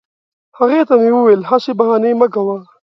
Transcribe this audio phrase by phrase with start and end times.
[0.57, 2.57] هغې ته مې وویل هسي بهانې مه کوه